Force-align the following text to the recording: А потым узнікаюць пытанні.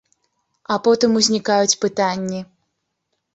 А 0.75 0.77
потым 0.87 1.19
узнікаюць 1.19 1.79
пытанні. 1.85 2.41